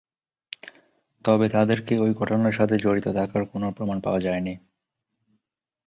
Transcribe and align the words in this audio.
তবে 1.25 1.45
তাদেরকে 1.49 1.93
ঐ 1.99 2.07
ঘটনার 2.13 2.53
সাথে 2.53 2.75
জড়িত 2.77 3.07
থাকার 3.15 3.43
কোন 3.45 3.63
প্রমাণ 3.71 3.97
পাওয়া 4.01 4.19
যায়নি। 4.19 4.53